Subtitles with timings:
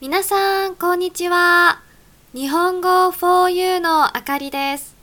[0.00, 1.82] 皆さん、こんにちは。
[2.32, 4.94] 日本語 4U のあかりです。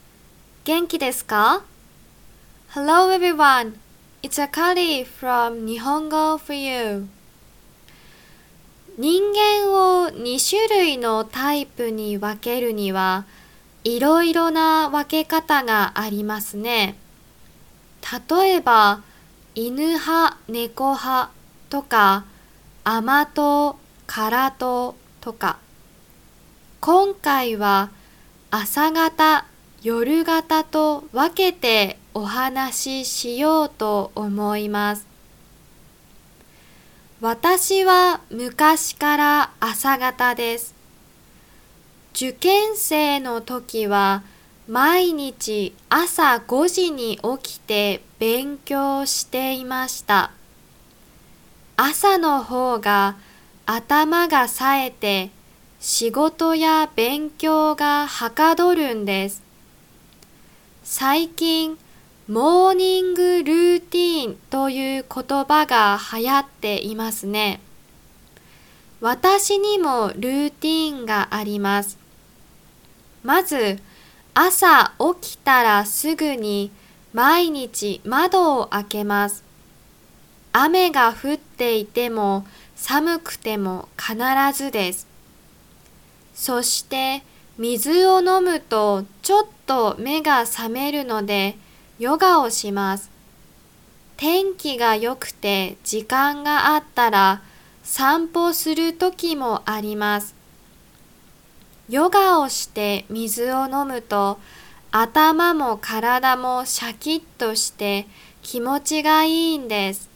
[0.64, 1.62] 元気ですか
[2.70, 3.74] ?Hello everyone.
[4.22, 7.08] It's Akari from 日本語 4U.
[8.96, 13.26] 人間を2種類のタイプに分けるには、
[13.84, 16.96] いろいろな分け方がありますね。
[18.30, 19.02] 例えば、
[19.54, 21.30] 犬派、猫派
[21.68, 22.24] とか、
[22.82, 25.58] 甘党、辛党とか。
[26.80, 27.90] 今回は
[28.50, 29.46] 朝方、
[29.82, 35.06] 夜型と分けてお話ししようと思います。
[37.20, 40.74] 私は昔から朝方です。
[42.14, 44.22] 受験生の時は
[44.68, 50.30] 毎日朝5時に起きて勉強していました。
[51.76, 53.16] 朝の方が
[53.68, 55.30] 頭が冴えて
[55.80, 59.42] 仕事や勉強がはかどるんです。
[60.84, 61.76] 最近、
[62.28, 67.60] モーニングルーティーンという言葉が流行っていますね。
[69.00, 71.98] 私にもルーティーンがあります。
[73.24, 73.80] まず、
[74.34, 76.70] 朝起きたらすぐに
[77.12, 79.42] 毎日窓を開けます。
[80.52, 84.16] 雨が降っていても寒くても必
[84.56, 85.06] ずです。
[86.34, 87.22] そして
[87.58, 91.56] 水を飲むとちょっと目が覚めるので
[91.98, 93.10] ヨガをします。
[94.18, 97.42] 天気が良くて時間があったら
[97.82, 100.34] 散歩する時もあります。
[101.88, 104.38] ヨガをして水を飲むと
[104.90, 108.06] 頭も体もシャキッとして
[108.42, 110.10] 気持ちがいいんです。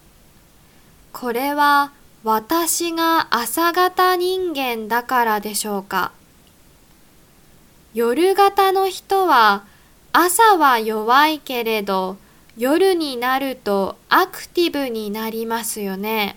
[1.13, 1.93] これは
[2.23, 6.13] 私が朝型人間だからでしょうか。
[7.95, 9.65] 夜型の人は
[10.13, 12.19] 朝は弱いけれど
[12.59, 16.37] 夜になるとアクティブになりますよね。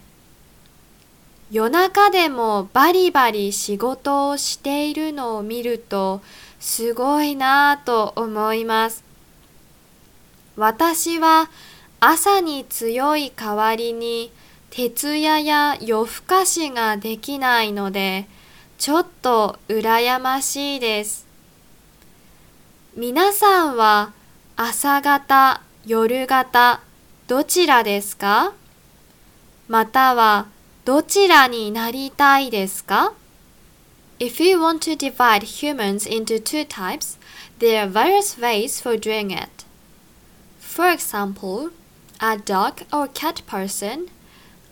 [1.52, 6.22] 夜中でもバリバリ仕事をしているのを見ると
[6.62, 9.04] すごいなぁと思います。
[10.56, 11.50] 私は
[12.00, 14.32] 朝に強い代わりに
[14.76, 18.26] 徹夜や夜更かしができないので
[18.80, 21.28] ちょっと羨ましいです。
[22.96, 24.14] 皆さんは
[24.56, 26.82] 朝型、夜型、
[27.28, 28.54] どちらですか
[29.68, 30.48] または
[30.86, 33.14] どちらになりたいですか
[34.18, 37.20] If you want to divide humans into two types,
[37.60, 39.66] there are various ways for doing it.
[40.60, 41.70] For example,
[42.20, 44.08] a dog or cat person,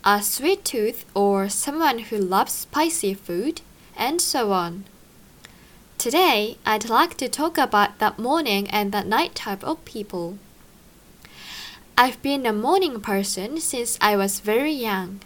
[0.04, 3.60] a sweet tooth or someone who loves spicy food,
[3.96, 4.84] and so on.
[5.96, 10.38] Today, I'd like to talk about the morning and the night type of people.
[11.96, 15.20] I've been a morning person since I was very young.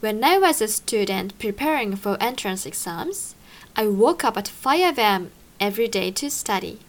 [0.00, 3.34] When I was a student preparing for entrance exams,
[3.74, 6.80] I woke up at 5 am every day to study.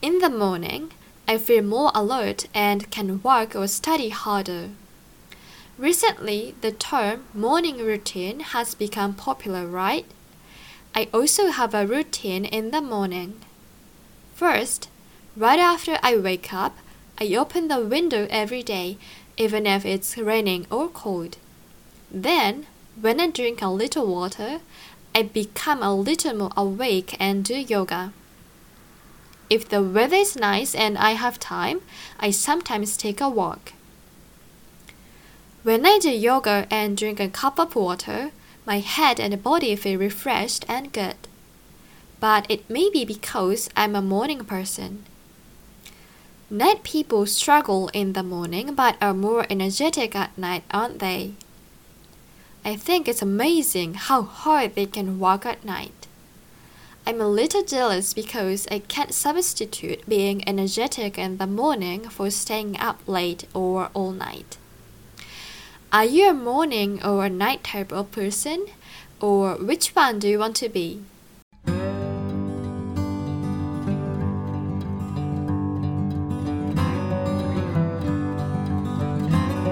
[0.00, 0.92] In the morning,
[1.28, 4.70] I feel more alert and can work or study harder.
[5.78, 10.04] Recently, the term morning routine has become popular, right?
[10.94, 13.40] I also have a routine in the morning.
[14.34, 14.90] First,
[15.34, 16.76] right after I wake up,
[17.18, 18.98] I open the window every day,
[19.38, 21.38] even if it's raining or cold.
[22.10, 22.66] Then,
[23.00, 24.60] when I drink a little water,
[25.14, 28.12] I become a little more awake and do yoga.
[29.48, 31.80] If the weather is nice and I have time,
[32.20, 33.72] I sometimes take a walk.
[35.62, 38.32] When I do yoga and drink a cup of water,
[38.66, 41.14] my head and body feel refreshed and good.
[42.18, 45.04] But it may be because I'm a morning person.
[46.50, 51.34] Night people struggle in the morning but are more energetic at night, aren't they?
[52.64, 56.08] I think it's amazing how hard they can work at night.
[57.06, 62.76] I'm a little jealous because I can't substitute being energetic in the morning for staying
[62.78, 64.58] up late or all night.
[65.94, 68.64] Are you a morning or a night type of person?
[69.20, 71.02] Or which one do you want to be?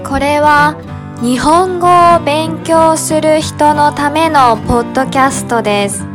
[0.03, 0.75] これは
[1.23, 6.05] 日本語を勉強する人のためのポッドキャストです。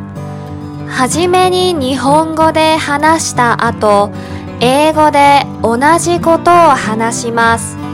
[0.87, 4.12] はじめに日本語で話した後、
[4.61, 7.86] 英語で同じことを話します。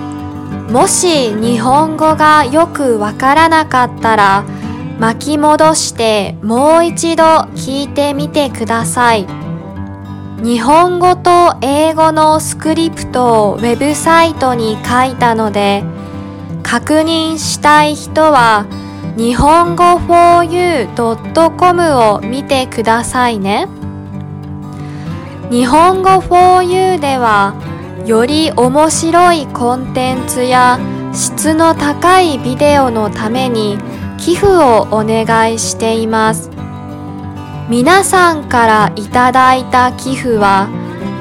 [0.72, 4.42] もし日本語がよくわからなかったら、
[4.98, 7.24] 巻き戻してもう一度
[7.54, 9.26] 聞いてみてください。
[10.42, 15.84] 日本語と英語のスクリプトをウェブサイトに書いたので、
[16.62, 18.64] 確認したい人は
[19.14, 23.68] 日本語 4u.com を見てくださいね。
[25.50, 27.52] 日本語 4u では
[28.06, 30.80] より面白いコンテンツや
[31.12, 33.78] 質の高いビデオのために
[34.18, 36.50] 寄付をお願いしています。
[37.68, 40.68] 皆さんからいただいた寄付は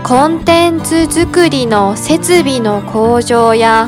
[0.04, 3.88] コンテンツ作りの設備の向上や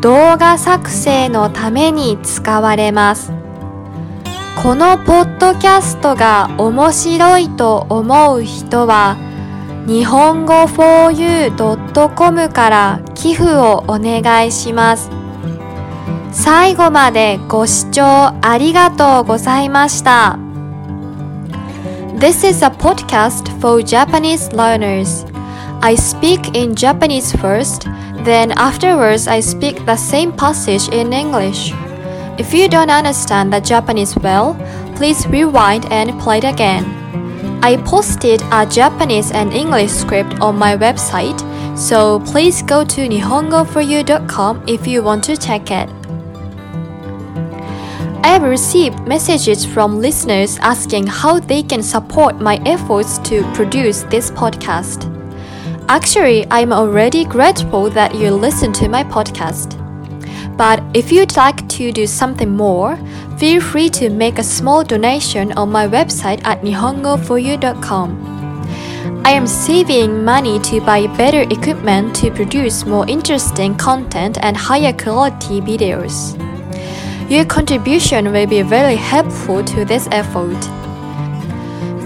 [0.00, 3.32] 動画作成のために使われます。
[4.62, 9.16] このポッドキャストが面白いと思う人は
[9.89, 15.09] 日本語 4u.com から寄付をお願いします。
[16.31, 18.03] 最後までご視聴
[18.41, 20.37] ありがとうございました。
[22.17, 25.25] This is a podcast for Japanese learners.
[25.81, 27.87] I speak in Japanese first,
[28.23, 31.73] then afterwards I speak the same passage in English.
[32.37, 34.55] If you don't understand the Japanese well,
[34.95, 36.98] please rewind and play it again.
[37.62, 41.38] I posted a Japanese and English script on my website,
[41.76, 45.90] so please go to nihongoforyou.com if you want to check it.
[48.24, 54.04] I have received messages from listeners asking how they can support my efforts to produce
[54.04, 55.04] this podcast.
[55.88, 59.76] Actually, I'm already grateful that you listen to my podcast.
[60.56, 62.98] But if you'd like to do something more,
[63.40, 68.10] feel free to make a small donation on my website at nihongoforyou.com.
[69.24, 74.92] I am saving money to buy better equipment to produce more interesting content and higher
[74.92, 76.36] quality videos.
[77.30, 80.60] Your contribution will be very helpful to this effort.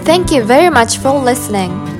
[0.05, 1.94] Thank you very much for listening.